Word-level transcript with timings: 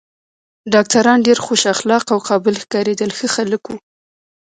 ډاکټران 0.73 1.19
ډېر 1.27 1.37
خوش 1.45 1.61
اخلاقه 1.75 2.09
او 2.15 2.19
قابل 2.29 2.55
ښکارېدل، 2.63 3.09
ښه 3.17 3.27
خلک 3.35 3.63
و. 3.69 3.73